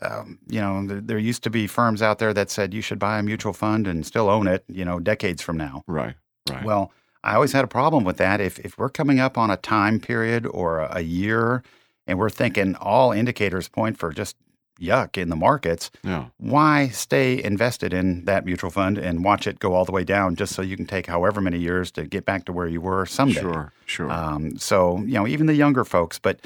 Um, 0.00 0.38
you 0.48 0.60
know, 0.60 0.84
there, 0.86 1.00
there 1.00 1.18
used 1.18 1.44
to 1.44 1.50
be 1.50 1.66
firms 1.68 2.02
out 2.02 2.18
there 2.18 2.34
that 2.34 2.50
said 2.50 2.74
you 2.74 2.82
should 2.82 2.98
buy 2.98 3.18
a 3.18 3.22
mutual 3.22 3.52
fund 3.52 3.86
and 3.86 4.04
still 4.04 4.28
own 4.28 4.48
it. 4.48 4.64
You 4.68 4.84
know, 4.84 4.98
decades 4.98 5.42
from 5.42 5.56
now. 5.56 5.84
Right, 5.86 6.14
right. 6.50 6.64
Well, 6.64 6.92
I 7.22 7.34
always 7.34 7.52
had 7.52 7.64
a 7.64 7.68
problem 7.68 8.02
with 8.04 8.16
that. 8.16 8.40
If 8.40 8.58
if 8.60 8.76
we're 8.78 8.88
coming 8.88 9.20
up 9.20 9.38
on 9.38 9.50
a 9.50 9.56
time 9.56 10.00
period 10.00 10.46
or 10.46 10.80
a, 10.80 10.96
a 10.96 11.00
year, 11.02 11.62
and 12.06 12.18
we're 12.18 12.30
thinking 12.30 12.74
all 12.76 13.12
indicators 13.12 13.68
point 13.68 13.98
for 13.98 14.12
just 14.12 14.36
yuck 14.80 15.16
in 15.16 15.28
the 15.28 15.36
markets, 15.36 15.90
yeah, 16.02 16.26
why 16.38 16.88
stay 16.88 17.42
invested 17.42 17.92
in 17.92 18.24
that 18.24 18.44
mutual 18.44 18.70
fund 18.70 18.98
and 18.98 19.24
watch 19.24 19.46
it 19.46 19.58
go 19.58 19.74
all 19.74 19.84
the 19.84 19.92
way 19.92 20.04
down 20.04 20.34
just 20.34 20.54
so 20.54 20.62
you 20.62 20.76
can 20.76 20.86
take 20.86 21.06
however 21.06 21.40
many 21.40 21.58
years 21.58 21.90
to 21.92 22.04
get 22.04 22.24
back 22.24 22.44
to 22.44 22.52
where 22.52 22.66
you 22.66 22.80
were 22.80 23.06
someday? 23.06 23.40
sure, 23.40 23.72
sure. 23.86 24.10
Um, 24.10 24.58
so, 24.58 24.98
you 24.98 25.14
know, 25.14 25.26
even 25.26 25.46
the 25.46 25.54
younger 25.54 25.84
folks, 25.84 26.18
but 26.18 26.40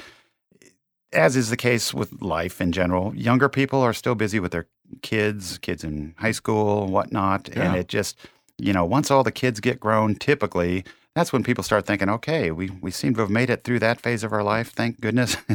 as 1.13 1.35
is 1.35 1.49
the 1.49 1.57
case 1.57 1.93
with 1.93 2.21
life 2.21 2.61
in 2.61 2.71
general, 2.71 3.15
younger 3.15 3.49
people 3.49 3.81
are 3.81 3.93
still 3.93 4.15
busy 4.15 4.39
with 4.39 4.51
their 4.51 4.67
kids, 5.01 5.57
kids 5.57 5.83
in 5.83 6.13
high 6.17 6.31
school, 6.31 6.87
whatnot. 6.87 7.49
Yeah. 7.49 7.63
And 7.63 7.75
it 7.75 7.87
just, 7.87 8.17
you 8.57 8.73
know, 8.73 8.85
once 8.85 9.09
all 9.09 9.23
the 9.23 9.31
kids 9.31 9.59
get 9.59 9.79
grown, 9.79 10.15
typically 10.15 10.83
that's 11.17 11.33
when 11.33 11.43
people 11.43 11.63
start 11.63 11.85
thinking, 11.85 12.09
okay, 12.09 12.51
we, 12.51 12.69
we 12.81 12.91
seem 12.91 13.13
to 13.15 13.21
have 13.21 13.29
made 13.29 13.49
it 13.49 13.63
through 13.63 13.79
that 13.79 13.99
phase 14.01 14.23
of 14.23 14.31
our 14.31 14.43
life. 14.43 14.71
Thank 14.73 15.01
goodness. 15.01 15.35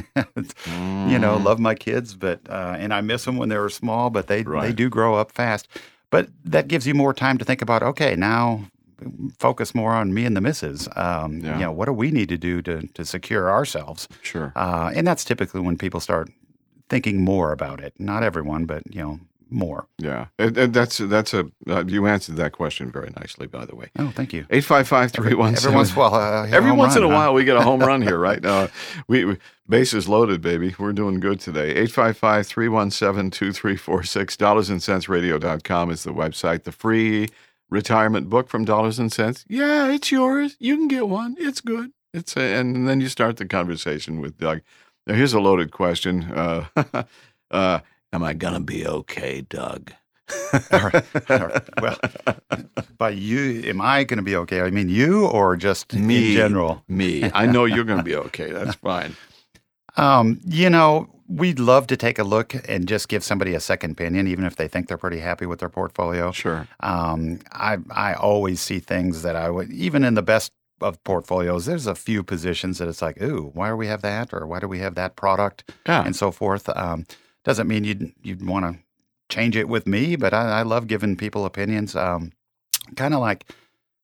You 1.13 1.19
know, 1.19 1.37
Mm. 1.39 1.45
love 1.45 1.59
my 1.59 1.75
kids, 1.75 2.15
but 2.15 2.41
uh, 2.49 2.77
and 2.79 2.93
I 2.95 3.01
miss 3.01 3.25
them 3.25 3.37
when 3.37 3.49
they 3.49 3.59
were 3.59 3.69
small, 3.71 4.09
but 4.11 4.27
they 4.29 4.43
they 4.43 4.73
do 4.73 4.89
grow 4.89 5.15
up 5.17 5.33
fast. 5.33 5.69
But 6.11 6.29
that 6.45 6.69
gives 6.69 6.87
you 6.87 6.95
more 6.95 7.13
time 7.15 7.39
to 7.39 7.45
think 7.45 7.63
about. 7.63 7.83
Okay, 7.83 8.15
now 8.17 8.65
focus 9.39 9.75
more 9.75 9.93
on 9.93 10.15
me 10.15 10.25
and 10.25 10.37
the 10.37 10.41
missus. 10.41 10.89
Um, 10.97 11.41
Yeah. 11.41 11.55
You 11.59 11.65
know, 11.65 11.73
what 11.73 11.87
do 11.87 11.93
we 11.93 12.11
need 12.11 12.29
to 12.29 12.39
do 12.39 12.63
to 12.63 12.87
to 12.95 13.05
secure 13.05 13.51
ourselves? 13.51 14.09
Sure. 14.23 14.53
Uh, 14.57 14.93
and 14.95 15.07
that's 15.07 15.25
typically 15.25 15.61
when 15.61 15.77
people 15.77 16.01
start 16.01 16.31
thinking 16.89 17.25
more 17.25 17.53
about 17.53 17.81
it. 17.81 17.93
Not 17.99 18.23
everyone, 18.23 18.65
but 18.67 18.83
you 18.95 19.03
know, 19.03 19.21
more. 19.53 19.87
Yeah, 19.99 20.27
and, 20.39 20.57
and 20.57 20.75
that's 20.75 20.99
that's 20.99 21.35
a 21.35 21.51
uh, 21.69 21.85
you 21.87 22.07
answered 22.07 22.37
that 22.37 22.53
question 22.53 22.91
very 22.91 23.11
nicely, 23.17 23.47
by 23.47 23.65
the 23.65 23.77
way. 23.77 23.91
Oh, 23.99 24.13
thank 24.15 24.33
you. 24.33 24.47
Eight 24.51 24.65
five 24.65 24.89
five 24.89 25.13
three 25.13 25.35
one 25.35 25.55
Every 25.55 25.73
once 25.73 25.93
in 25.93 25.97
a 25.97 26.01
while, 26.01 26.15
uh, 26.15 26.47
Every 26.47 26.71
home 26.71 26.79
once 26.79 26.97
in 26.97 27.03
a 27.03 27.07
run, 27.07 27.13
huh? 27.13 27.19
while, 27.19 27.35
we 27.35 27.45
get 27.45 27.57
a 27.57 27.63
home 27.63 27.81
run 27.81 28.03
here, 28.03 28.19
right? 28.29 28.45
Uh, 28.45 28.69
we, 29.09 29.25
we 29.25 29.37
bases 29.69 30.09
loaded, 30.09 30.41
baby. 30.41 30.75
We're 30.79 30.93
doing 30.93 31.21
good 31.21 31.41
today. 31.41 31.75
855-317-2346. 31.87 34.37
Dollars 34.37 34.71
and 34.71 34.83
cents 34.83 35.09
radio.com 35.09 35.91
is 35.91 36.05
the 36.05 36.13
website. 36.13 36.65
The 36.65 36.73
free 36.73 37.29
retirement 37.71 38.29
book 38.29 38.49
from 38.49 38.65
Dollars 38.65 38.99
and 38.99 39.13
Cents. 39.13 39.45
Yeah, 39.49 39.91
it's 39.91 40.11
yours. 40.13 40.57
You 40.59 40.77
can 40.77 40.89
get 40.89 41.09
one. 41.09 41.37
It's 41.39 41.61
good. 41.61 41.93
It's 42.13 42.37
a, 42.37 42.41
and 42.41 42.87
then 42.87 43.01
you 43.01 43.09
start 43.09 43.39
the 43.39 43.47
conversation 43.47 44.21
with 44.21 44.39
Doug. 44.39 44.61
Now, 45.07 45.15
here's 45.15 45.33
a 45.33 45.41
loaded 45.41 45.73
question. 45.73 46.25
Uh, 46.25 46.67
uh, 47.51 47.81
am 48.13 48.23
I 48.23 48.33
gonna 48.35 48.61
be 48.61 48.87
okay, 48.87 49.41
Doug? 49.43 49.93
All 50.73 50.81
right. 50.81 51.05
All 51.31 51.47
right. 51.47 51.69
Well, 51.81 51.99
by 52.97 53.11
you, 53.11 53.63
am 53.69 53.81
I 53.83 54.05
going 54.05 54.17
to 54.17 54.23
be 54.23 54.37
okay? 54.37 54.63
I 54.63 54.71
mean, 54.71 54.89
you 54.89 55.27
or 55.27 55.57
just 55.57 55.93
Me. 55.93 56.29
in 56.31 56.37
general? 56.37 56.83
Me. 56.89 57.31
I 57.35 57.45
know 57.47 57.65
you're 57.67 57.85
gonna 57.85 58.03
be 58.03 58.15
okay. 58.17 58.51
That's 58.51 58.77
fine. 58.77 59.15
Um, 59.97 60.41
you 60.47 60.71
know, 60.71 61.09
we'd 61.29 61.59
love 61.59 61.87
to 61.89 61.97
take 61.99 62.19
a 62.19 62.25
look 62.25 62.55
and 62.69 62.89
just 62.89 63.09
give 63.09 63.23
somebody 63.23 63.55
a 63.55 63.61
second 63.61 63.91
opinion, 63.93 64.27
even 64.27 64.45
if 64.45 64.57
they 64.57 64.69
think 64.69 64.89
they're 64.89 64.97
pretty 64.97 65.19
happy 65.19 65.45
with 65.45 65.59
their 65.61 65.69
portfolio. 65.69 66.33
Sure. 66.33 66.67
Um, 66.81 67.41
I 67.53 67.77
I 67.91 68.15
always 68.15 68.61
see 68.61 68.79
things 68.79 69.23
that 69.23 69.37
I 69.37 69.51
would 69.51 69.71
even 69.71 70.03
in 70.05 70.15
the 70.15 70.23
best 70.23 70.51
of 70.81 71.03
portfolios. 71.05 71.67
There's 71.67 71.87
a 71.87 71.95
few 71.95 72.23
positions 72.23 72.79
that 72.79 72.89
it's 72.89 73.03
like, 73.03 73.21
ooh, 73.23 73.51
why 73.55 73.69
do 73.69 73.77
we 73.77 73.87
have 73.87 74.01
that, 74.03 74.33
or 74.33 74.47
why 74.47 74.61
do 74.61 74.69
we 74.69 74.79
have 74.79 74.95
that 74.95 75.15
product, 75.17 75.71
Yeah. 75.87 76.05
and 76.05 76.17
so 76.17 76.31
forth. 76.31 76.69
Um, 76.75 77.05
doesn't 77.45 77.69
mean 77.69 77.85
you'd 77.85 78.13
you'd 78.23 78.47
want 78.47 78.65
to 78.65 78.79
change 79.29 79.57
it 79.57 79.69
with 79.69 79.87
me, 79.87 80.17
but 80.17 80.33
I, 80.35 80.61
I 80.61 80.63
love 80.63 80.87
giving 80.87 81.17
people 81.17 81.45
opinions. 81.45 81.97
Um, 81.97 82.33
kind 82.97 83.15
of 83.15 83.21
like, 83.21 83.51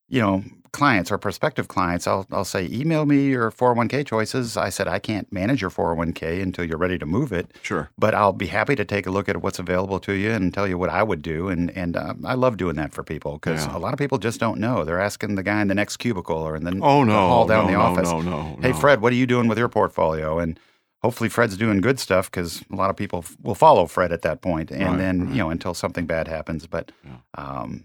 you 0.09 0.21
know, 0.21 0.43
clients 0.73 1.11
or 1.11 1.19
prospective 1.19 1.69
clients. 1.69 2.07
I'll 2.07 2.27
I'll 2.31 2.45
say, 2.45 2.67
email 2.71 3.05
me 3.07 3.27
your 3.29 3.51
401k 3.51 4.07
choices. 4.07 4.57
I 4.57 4.69
said 4.71 4.89
I 4.89 4.99
can't 4.99 5.31
manage 5.33 5.61
your 5.61 5.71
401k 5.71 6.43
until 6.43 6.65
you're 6.65 6.79
ready 6.79 6.99
to 6.99 7.07
move 7.07 7.33
it 7.33 7.53
Sure. 7.63 7.91
but 7.99 8.15
I'll 8.15 8.33
be 8.33 8.47
happy 8.47 8.75
to 8.77 8.85
take 8.85 9.07
a 9.07 9.11
look 9.11 9.29
at 9.29 9.43
what's 9.43 9.59
available 9.59 9.99
to 10.01 10.13
you 10.13 10.31
and 10.31 10.53
tell 10.55 10.67
you 10.67 10.79
what 10.79 10.91
I 10.91 11.03
would 11.03 11.21
do. 11.23 11.49
And 11.49 11.71
and 11.77 11.97
uh, 11.97 12.15
I 12.25 12.35
love 12.35 12.57
doing 12.57 12.77
that 12.77 12.93
for 12.93 13.03
people 13.03 13.35
because 13.35 13.67
Yeah. 13.67 13.77
a 13.77 13.79
lot 13.79 13.93
of 13.93 13.99
people 13.99 14.19
just 14.19 14.41
don't 14.41 14.59
know. 14.61 14.85
They're 14.85 15.01
asking 15.01 15.35
the 15.35 15.43
guy 15.43 15.61
in 15.61 15.69
the 15.69 15.75
next 15.75 15.99
cubicle 15.99 16.37
or 16.37 16.57
in 16.57 16.65
the, 16.65 16.79
Oh 16.83 17.01
the 17.01 17.13
no. 17.13 17.13
hall 17.29 17.47
down 17.47 17.67
no, 17.67 17.73
the 17.73 17.79
office. 17.79 18.09
No, 18.11 18.21
no, 18.23 18.57
no, 18.57 18.59
Hey. 18.63 18.73
Fred, 18.73 19.01
what 19.03 19.13
are 19.13 19.17
you 19.17 19.27
doing 19.27 19.47
with 19.49 19.59
your 19.59 19.69
portfolio? 19.69 20.39
And 20.39 20.59
hopefully 21.03 21.29
Fred's 21.29 21.57
doing 21.57 21.81
good 21.81 21.99
stuff 22.01 22.31
because 22.31 22.65
a 22.73 22.77
lot 22.77 22.91
of 22.91 22.97
people 22.97 23.21
f- 23.21 23.37
will 23.43 23.55
follow 23.55 23.87
Fred 23.87 24.13
at 24.13 24.23
that 24.23 24.41
point, 24.41 24.71
and 24.71 24.83
Right, 24.83 24.97
then 24.99 25.21
right. 25.27 25.31
you 25.33 25.39
know 25.39 25.51
until 25.51 25.75
something 25.75 26.07
bad 26.07 26.29
happens. 26.29 26.67
But 26.67 26.93
Yeah. 27.05 27.17
um, 27.37 27.85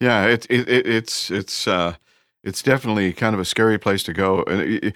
Yeah, 0.00 0.26
it, 0.26 0.46
it, 0.50 0.68
it 0.68 0.86
it's 0.86 1.30
it's 1.30 1.66
uh, 1.68 1.94
it's 2.42 2.60
definitely 2.62 3.12
kind 3.14 3.34
of 3.34 3.40
a 3.40 3.44
scary 3.44 3.78
place 3.78 4.02
to 4.02 4.12
go. 4.12 4.42
And 4.42 4.92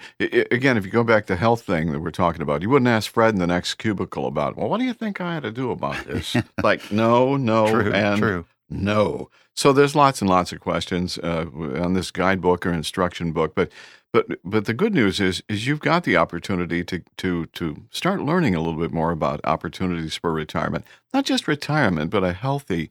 again, 0.51 0.77
if 0.77 0.85
you 0.85 0.91
go 0.91 1.03
back 1.03 1.25
to 1.27 1.33
the 1.33 1.39
health 1.39 1.63
thing 1.63 1.91
that 1.91 1.99
we're 1.99 2.11
talking 2.11 2.41
about, 2.43 2.61
you 2.61 2.69
wouldn't 2.69 2.87
ask 2.89 3.11
Fred 3.11 3.33
in 3.33 3.39
the 3.39 3.47
next 3.47 3.75
cubicle 3.75 4.27
about, 4.27 4.55
well, 4.55 4.69
what 4.69 4.77
do 4.79 4.83
you 4.85 4.93
think 4.93 5.19
I 5.19 5.33
had 5.33 5.43
to 5.43 5.51
do 5.51 5.71
about 5.71 6.05
this? 6.05 6.35
like, 6.63 6.91
no, 6.91 7.37
no, 7.37 7.67
true, 7.71 7.91
and 7.91 8.19
true. 8.19 8.45
No. 8.69 9.29
So 9.55 9.73
there's 9.73 9.95
lots 9.95 10.21
and 10.21 10.29
lots 10.29 10.51
of 10.51 10.59
questions 10.59 11.17
uh, 11.17 11.45
on 11.53 11.93
this 11.93 12.11
guidebook 12.11 12.65
or 12.65 12.73
instruction 12.73 13.31
book, 13.31 13.53
but 13.55 13.71
but 14.11 14.39
but 14.43 14.65
the 14.65 14.73
good 14.73 14.93
news 14.93 15.19
is 15.19 15.43
is 15.47 15.67
you've 15.67 15.79
got 15.79 16.03
the 16.03 16.17
opportunity 16.17 16.83
to 16.85 17.03
to 17.17 17.45
to 17.47 17.83
start 17.91 18.21
learning 18.21 18.55
a 18.55 18.59
little 18.61 18.79
bit 18.79 18.91
more 18.91 19.11
about 19.11 19.41
opportunities 19.43 20.15
for 20.15 20.31
retirement. 20.31 20.85
Not 21.13 21.25
just 21.25 21.47
retirement, 21.47 22.11
but 22.11 22.23
a 22.23 22.33
healthy, 22.33 22.89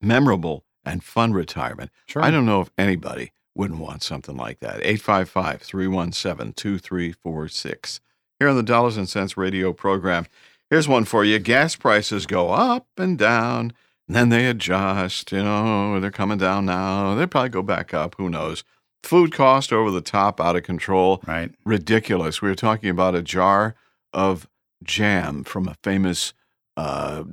memorable, 0.00 0.64
and 0.84 1.02
fun 1.02 1.32
retirement. 1.32 1.90
Sure. 2.06 2.22
I 2.22 2.30
don't 2.30 2.46
know 2.46 2.60
if 2.60 2.70
anybody 2.78 3.32
wouldn't 3.54 3.80
want 3.80 4.02
something 4.02 4.36
like 4.36 4.60
that. 4.60 4.76
855 4.82 5.62
317 5.62 6.52
2346. 6.52 8.00
Here 8.38 8.48
on 8.48 8.56
the 8.56 8.62
Dollars 8.62 8.96
and 8.96 9.08
Cents 9.08 9.36
radio 9.36 9.72
program, 9.72 10.26
here's 10.70 10.88
one 10.88 11.04
for 11.04 11.24
you. 11.24 11.38
Gas 11.38 11.76
prices 11.76 12.26
go 12.26 12.50
up 12.50 12.88
and 12.96 13.16
down, 13.16 13.72
and 14.08 14.16
then 14.16 14.28
they 14.28 14.46
adjust. 14.46 15.32
You 15.32 15.42
know, 15.42 16.00
they're 16.00 16.10
coming 16.10 16.38
down 16.38 16.66
now. 16.66 17.14
They'll 17.14 17.26
probably 17.26 17.48
go 17.50 17.62
back 17.62 17.92
up. 17.94 18.14
Who 18.18 18.28
knows? 18.28 18.64
Food 19.02 19.32
cost 19.32 19.72
over 19.72 19.90
the 19.90 20.00
top, 20.00 20.40
out 20.40 20.56
of 20.56 20.62
control. 20.62 21.22
Right. 21.26 21.50
Ridiculous. 21.64 22.40
We 22.40 22.48
were 22.48 22.54
talking 22.54 22.88
about 22.88 23.14
a 23.14 23.22
jar 23.22 23.74
of 24.12 24.48
jam 24.82 25.44
from 25.44 25.68
a 25.68 25.76
famous, 25.82 26.32
uh, 26.76 27.24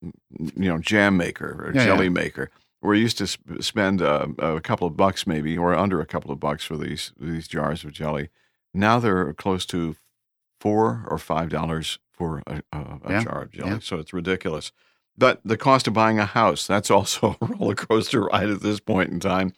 you 0.00 0.68
know, 0.68 0.78
jam 0.78 1.16
maker 1.16 1.64
or 1.66 1.72
Yeah, 1.74 1.84
jelly 1.84 2.04
yeah. 2.06 2.10
maker 2.10 2.50
you 2.84 2.92
used 2.92 3.18
to 3.18 3.26
sp- 3.26 3.58
spend 3.60 4.00
uh, 4.00 4.28
a 4.38 4.60
couple 4.60 4.86
of 4.86 4.96
bucks 4.96 5.26
maybe 5.26 5.58
or 5.58 5.74
under 5.74 6.00
a 6.00 6.06
couple 6.06 6.30
of 6.30 6.38
bucks 6.38 6.64
for 6.64 6.76
these 6.76 7.12
these 7.18 7.48
jars 7.48 7.82
of 7.84 7.90
jelly 7.92 8.28
now 8.72 9.00
they're 9.00 9.32
close 9.32 9.66
to 9.66 9.96
four 10.60 11.04
or 11.08 11.18
five 11.18 11.48
dollars 11.48 11.98
for 12.12 12.40
a, 12.46 12.62
a, 12.72 12.78
a 12.78 13.10
Yeah, 13.10 13.24
jar 13.24 13.42
of 13.42 13.50
jelly 13.50 13.80
so 13.82 13.98
it's 13.98 14.12
ridiculous 14.12 14.70
but 15.18 15.40
the 15.44 15.56
cost 15.56 15.86
of 15.88 15.92
buying 15.94 16.18
a 16.18 16.24
house 16.26 16.66
that's 16.66 16.90
also 16.96 17.36
a 17.42 17.46
roller 17.46 17.74
coaster 17.74 18.22
ride 18.22 18.48
at 18.48 18.62
this 18.62 18.80
point 18.80 19.10
in 19.10 19.20
time 19.20 19.52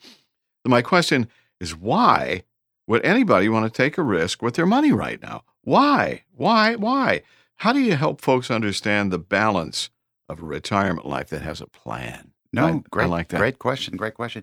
my 0.67 0.83
question 0.83 1.29
is 1.61 1.77
why 1.77 2.43
would 2.87 3.05
anybody 3.05 3.49
want 3.49 3.65
to 3.73 3.77
take 3.83 3.97
a 3.99 4.03
risk 4.03 4.43
with 4.43 4.55
their 4.55 4.67
money 4.67 4.91
right 4.93 5.21
now 5.23 5.43
why 5.63 6.25
why 6.35 6.75
why 6.77 7.23
how 7.57 7.73
do 7.73 7.81
you 7.81 7.95
help 7.97 8.21
folks 8.21 8.51
understand 8.51 9.13
the 9.13 9.19
balance 9.19 9.91
of 10.29 10.41
a 10.43 10.45
retirement 10.47 11.07
life 11.07 11.29
that 11.29 11.43
has 11.43 11.61
a 11.61 11.67
plan 11.67 12.33
No, 12.53 12.67
I- 12.67 12.71
I 12.71 12.83
great, 12.91 13.09
like 13.11 13.29
that. 13.29 13.39
great 13.39 13.59
question. 13.59 13.97
Great 13.97 14.15
question. 14.15 14.43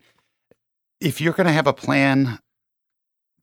If 1.01 1.21
you're 1.21 1.33
going 1.33 1.47
to 1.47 1.53
have 1.53 1.67
a 1.67 1.73
plan, 1.73 2.39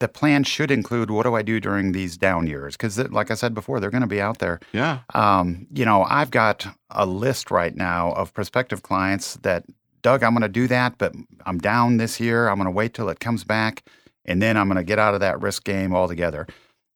the 0.01 0.09
plan 0.09 0.45
should 0.45 0.71
include 0.71 1.11
what 1.11 1.23
do 1.23 1.35
I 1.35 1.43
do 1.43 1.61
during 1.61 1.93
these 1.93 2.17
down 2.17 2.47
years? 2.47 2.77
Because, 2.77 2.99
like 3.11 3.31
I 3.31 3.35
said 3.35 3.55
before, 3.55 3.81
they're 3.81 3.91
going 3.91 4.01
to 4.01 4.07
be 4.07 4.21
out 4.21 4.39
there. 4.39 4.61
Yeah. 4.73 5.01
Um, 5.15 5.67
you 5.73 5.85
know, 5.85 6.05
I've 6.05 6.31
got 6.31 6.67
a 6.91 7.07
list 7.07 7.51
right 7.51 7.75
now 7.75 8.13
of 8.13 8.35
prospective 8.35 8.83
clients 8.83 9.35
that, 9.43 9.65
Doug, 10.03 10.23
I'm 10.23 10.33
going 10.33 10.43
to 10.43 10.49
do 10.49 10.67
that, 10.69 10.99
but 10.99 11.15
I'm 11.47 11.59
down 11.59 11.97
this 11.97 12.21
year. 12.21 12.49
I'm 12.49 12.57
going 12.57 12.67
to 12.67 12.73
wait 12.73 12.95
till 12.95 13.09
it 13.09 13.21
comes 13.21 13.45
back, 13.45 13.85
and 14.25 14.43
then 14.43 14.57
I'm 14.57 14.69
going 14.69 14.77
to 14.77 14.85
get 14.85 14.99
out 14.99 15.15
of 15.15 15.21
that 15.21 15.41
risk 15.41 15.65
game 15.65 15.95
altogether. 15.95 16.47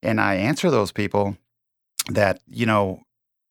And 0.02 0.20
I 0.20 0.34
answer 0.34 0.70
those 0.70 0.92
people 0.92 1.36
that, 2.10 2.40
you 2.48 2.66
know, 2.66 3.02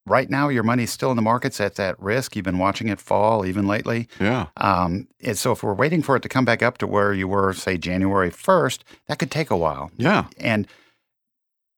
right 0.08 0.28
now 0.28 0.48
your 0.48 0.62
money's 0.62 0.90
still 0.90 1.10
in 1.10 1.16
the 1.16 1.22
markets 1.22 1.60
at 1.60 1.76
that 1.76 1.98
risk. 2.00 2.36
You've 2.36 2.44
been 2.44 2.58
watching 2.58 2.88
it 2.88 3.00
fall 3.00 3.46
even 3.46 3.66
lately. 3.66 4.08
Yeah. 4.20 4.46
Um, 4.56 5.08
and 5.22 5.36
so 5.36 5.52
if 5.52 5.62
we're 5.62 5.74
waiting 5.74 6.02
for 6.02 6.16
it 6.16 6.22
to 6.22 6.28
come 6.28 6.44
back 6.44 6.62
up 6.62 6.78
to 6.78 6.86
where 6.86 7.12
you 7.12 7.28
were, 7.28 7.52
say, 7.52 7.78
January 7.78 8.30
1st, 8.30 8.80
that 9.06 9.18
could 9.18 9.30
take 9.30 9.50
a 9.50 9.56
while. 9.56 9.90
Yeah. 9.96 10.26
And 10.38 10.66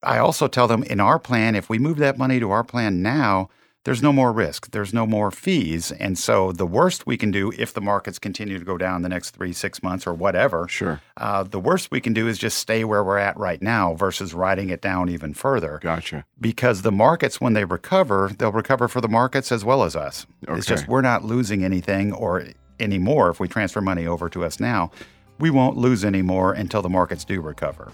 I 0.02 0.18
also 0.18 0.48
tell 0.48 0.66
them 0.66 0.82
in 0.84 1.00
our 1.00 1.18
plan, 1.18 1.54
if 1.54 1.68
we 1.68 1.78
move 1.78 1.98
that 1.98 2.18
money 2.18 2.40
to 2.40 2.50
our 2.50 2.64
plan 2.64 3.02
now, 3.02 3.48
there's 3.84 4.02
no 4.02 4.12
more 4.12 4.30
risk, 4.32 4.70
there's 4.72 4.92
no 4.92 5.06
more 5.06 5.30
fees. 5.30 5.90
And 5.92 6.18
so 6.18 6.52
the 6.52 6.66
worst 6.66 7.06
we 7.06 7.16
can 7.16 7.30
do 7.30 7.50
if 7.56 7.72
the 7.72 7.80
markets 7.80 8.18
continue 8.18 8.58
to 8.58 8.64
go 8.64 8.76
down 8.76 9.00
the 9.02 9.08
next 9.08 9.30
three, 9.30 9.52
six 9.54 9.82
months 9.82 10.06
or 10.06 10.12
whatever, 10.12 10.68
Sure. 10.68 11.00
uh, 11.16 11.44
the 11.44 11.58
worst 11.58 11.90
we 11.90 12.00
can 12.00 12.12
do 12.12 12.28
is 12.28 12.36
just 12.38 12.58
stay 12.58 12.84
where 12.84 13.02
we're 13.02 13.16
at 13.18 13.36
right 13.38 13.62
now 13.62 13.94
versus 13.94 14.34
riding 14.34 14.68
it 14.68 14.82
down 14.82 15.08
even 15.08 15.32
further. 15.32 15.78
Gotcha. 15.82 16.26
Because 16.40 16.82
the 16.82 16.92
markets, 16.92 17.40
when 17.40 17.54
they 17.54 17.64
recover, 17.64 18.30
they'll 18.38 18.52
recover 18.52 18.86
for 18.86 19.00
the 19.00 19.08
markets 19.08 19.50
as 19.50 19.64
well 19.64 19.82
as 19.82 19.96
us. 19.96 20.26
Okay. 20.46 20.58
It's 20.58 20.66
just 20.66 20.86
we're 20.86 21.00
not 21.00 21.24
losing 21.24 21.64
anything 21.64 22.12
or 22.12 22.44
anymore 22.78 23.30
if 23.30 23.40
we 23.40 23.48
transfer 23.48 23.80
money 23.80 24.06
over 24.06 24.28
to 24.28 24.44
us 24.44 24.60
now. 24.60 24.90
We 25.38 25.48
won't 25.48 25.78
lose 25.78 26.04
any 26.04 26.20
more 26.20 26.52
until 26.52 26.82
the 26.82 26.90
markets 26.90 27.24
do 27.24 27.40
recover. 27.40 27.92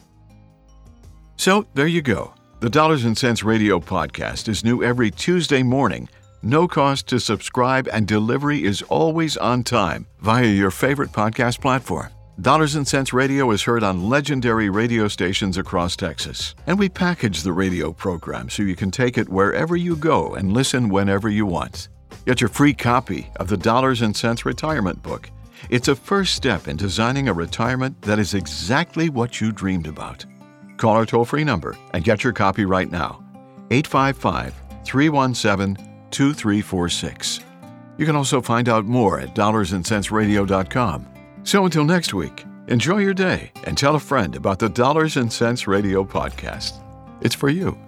So 1.37 1.67
there 1.75 1.87
you 1.87 2.03
go. 2.03 2.33
The 2.59 2.71
Dollars 2.71 3.05
and 3.05 3.17
Cents 3.17 3.45
Radio 3.45 3.79
podcast 3.79 4.49
is 4.49 4.65
new 4.65 4.83
every 4.83 5.11
Tuesday 5.11 5.63
morning. 5.63 6.09
No 6.43 6.67
cost 6.67 7.07
to 7.09 7.21
subscribe, 7.21 7.87
and 7.93 8.09
delivery 8.09 8.65
is 8.65 8.81
always 8.81 9.37
on 9.37 9.63
time 9.63 10.07
via 10.21 10.47
your 10.47 10.71
favorite 10.71 11.13
podcast 11.13 11.61
platform. 11.61 12.09
Dollars 12.41 12.75
and 12.75 12.89
Cents 12.89 13.13
Radio 13.13 13.51
is 13.51 13.65
heard 13.65 13.83
on 13.83 14.09
legendary 14.09 14.71
radio 14.71 15.07
stations 15.07 15.59
across 15.59 15.97
Texas, 15.97 16.55
and 16.67 16.79
we 16.79 16.89
package 16.89 17.43
the 17.43 17.53
radio 17.53 17.93
program 17.93 18.49
so 18.49 18.63
you 18.63 18.75
can 18.75 18.91
take 18.91 19.19
it 19.19 19.29
wherever 19.29 19.77
you 19.77 19.95
go 19.95 20.35
and 20.35 20.55
listen 20.55 20.89
whenever 20.89 21.29
you 21.29 21.45
want. 21.45 21.91
Get 22.25 22.41
your 22.41 22.49
free 22.49 22.73
copy 22.73 23.29
of 23.37 23.49
the 23.49 23.59
Dollars 23.59 24.01
and 24.01 24.17
Cents 24.17 24.47
Retirement 24.47 25.03
Book. 25.03 25.31
It's 25.69 25.89
a 25.89 25.95
first 25.95 26.35
step 26.35 26.69
in 26.69 26.79
designing 26.79 27.29
a 27.29 27.35
retirement 27.35 28.01
that 28.01 28.19
is 28.19 28.33
exactly 28.33 29.11
what 29.11 29.43
you 29.43 29.53
dreamed 29.53 29.87
about. 29.89 30.25
Call 30.77 30.97
our 30.97 31.07
toll 31.07 31.25
free 31.25 31.45
number 31.45 31.77
and 31.93 32.05
get 32.05 32.25
your 32.25 32.33
copy 32.33 32.65
right 32.65 32.91
now 32.91 33.23
855 33.71 34.55
317 34.85 35.77
2346. 36.11 37.41
You 37.99 38.07
can 38.07 38.17
also 38.17 38.41
find 38.41 38.69
out 38.69 38.85
more 38.85 39.19
at 39.21 39.35
dollarsandcentsradio.com. 39.35 41.07
So 41.45 41.65
until 41.65 41.85
next 41.85 42.13
week, 42.15 42.45
enjoy 42.69 42.99
your 42.99 43.15
day 43.15 43.53
and 43.65 43.77
tell 43.77 43.95
a 43.95 44.01
friend 44.01 44.37
about 44.37 44.59
the 44.59 44.69
Dollars 44.69 45.17
and 45.17 45.33
Cents 45.33 45.67
Radio 45.67 46.05
podcast. 46.05 46.83
It's 47.21 47.35
for 47.35 47.49
you. 47.49 47.79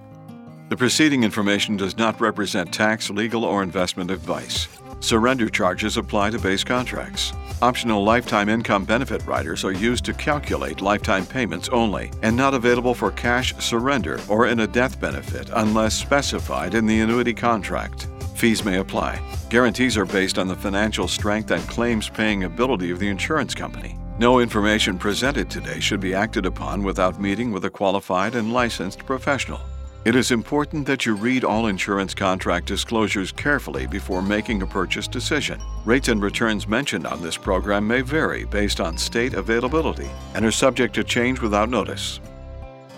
The 0.68 0.76
preceding 0.76 1.24
information 1.24 1.76
does 1.76 1.96
not 1.96 2.20
represent 2.20 2.72
tax, 2.72 3.10
legal, 3.10 3.44
or 3.44 3.62
investment 3.62 4.10
advice. 4.10 4.68
Surrender 5.00 5.48
charges 5.48 5.96
apply 5.96 6.30
to 6.30 6.38
base 6.38 6.64
contracts. 6.64 7.32
Optional 7.60 8.04
lifetime 8.04 8.48
income 8.48 8.84
benefit 8.84 9.24
riders 9.26 9.64
are 9.64 9.72
used 9.72 10.04
to 10.04 10.12
calculate 10.12 10.80
lifetime 10.80 11.26
payments 11.26 11.68
only 11.70 12.10
and 12.22 12.36
not 12.36 12.54
available 12.54 12.94
for 12.94 13.10
cash 13.12 13.54
surrender 13.56 14.20
or 14.28 14.46
in 14.46 14.60
a 14.60 14.66
death 14.66 15.00
benefit 15.00 15.50
unless 15.54 15.94
specified 15.94 16.74
in 16.74 16.86
the 16.86 17.00
annuity 17.00 17.34
contract. 17.34 18.06
Fees 18.36 18.64
may 18.64 18.78
apply. 18.78 19.20
Guarantees 19.50 19.96
are 19.96 20.04
based 20.04 20.38
on 20.38 20.46
the 20.46 20.54
financial 20.54 21.08
strength 21.08 21.50
and 21.50 21.66
claims 21.68 22.08
paying 22.08 22.44
ability 22.44 22.90
of 22.90 23.00
the 23.00 23.08
insurance 23.08 23.54
company. 23.54 23.98
No 24.20 24.40
information 24.40 24.98
presented 24.98 25.48
today 25.48 25.80
should 25.80 26.00
be 26.00 26.14
acted 26.14 26.46
upon 26.46 26.82
without 26.82 27.20
meeting 27.20 27.50
with 27.50 27.64
a 27.64 27.70
qualified 27.70 28.34
and 28.34 28.52
licensed 28.52 29.04
professional. 29.06 29.60
It 30.04 30.14
is 30.14 30.30
important 30.30 30.86
that 30.86 31.04
you 31.04 31.16
read 31.16 31.44
all 31.44 31.66
insurance 31.66 32.14
contract 32.14 32.66
disclosures 32.66 33.32
carefully 33.32 33.86
before 33.86 34.22
making 34.22 34.62
a 34.62 34.66
purchase 34.66 35.08
decision. 35.08 35.60
Rates 35.84 36.06
and 36.06 36.22
returns 36.22 36.68
mentioned 36.68 37.04
on 37.04 37.20
this 37.20 37.36
program 37.36 37.86
may 37.86 38.00
vary 38.00 38.44
based 38.44 38.80
on 38.80 38.96
state 38.96 39.34
availability 39.34 40.08
and 40.34 40.44
are 40.44 40.52
subject 40.52 40.94
to 40.94 41.04
change 41.04 41.40
without 41.40 41.68
notice. 41.68 42.20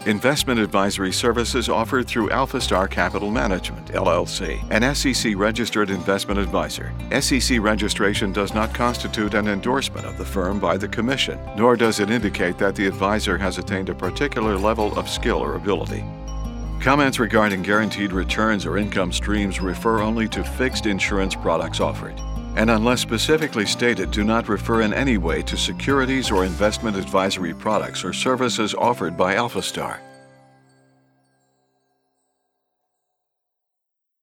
Investment 0.05 0.61
advisory 0.61 1.11
services 1.11 1.71
offered 1.71 2.07
through 2.07 2.29
AlphaStar 2.29 2.89
Capital 2.89 3.31
Management, 3.31 3.89
LLC, 3.89 4.63
an 4.71 4.95
SEC 4.95 5.37
registered 5.37 5.89
investment 5.91 6.39
advisor. 6.39 6.93
SEC 7.21 7.61
registration 7.61 8.31
does 8.31 8.55
not 8.55 8.75
constitute 8.75 9.35
an 9.35 9.49
endorsement 9.49 10.07
of 10.07 10.19
the 10.19 10.25
firm 10.25 10.61
by 10.61 10.77
the 10.77 10.89
Commission, 10.89 11.39
nor 11.57 11.77
does 11.77 11.99
it 11.99 12.11
indicate 12.11 12.59
that 12.59 12.75
the 12.75 12.87
advisor 12.87 13.39
has 13.39 13.57
attained 13.57 13.89
a 13.89 13.95
particular 13.95 14.57
level 14.57 14.97
of 14.99 15.09
skill 15.09 15.39
or 15.39 15.57
ability. 15.57 16.05
Comments 16.81 17.19
regarding 17.19 17.61
guaranteed 17.61 18.11
returns 18.11 18.65
or 18.65 18.79
income 18.79 19.13
streams 19.13 19.61
refer 19.61 20.01
only 20.01 20.27
to 20.29 20.43
fixed 20.43 20.87
insurance 20.87 21.35
products 21.35 21.79
offered, 21.79 22.19
and 22.57 22.71
unless 22.71 23.03
specifically 23.03 23.67
stated, 23.67 24.11
do 24.11 24.25
not 24.25 24.49
refer 24.49 24.81
in 24.81 24.95
any 24.95 25.19
way 25.19 25.43
to 25.43 25.59
securities 25.59 26.31
or 26.31 26.47
investment 26.47 26.97
advisory 26.97 27.53
products 27.53 28.03
or 28.03 28.15
services 28.15 28.75
offered 28.75 29.15
by 29.15 29.35
AlphaStar. 29.35 29.99